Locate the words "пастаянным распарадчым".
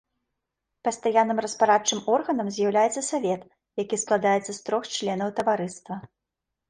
0.87-1.99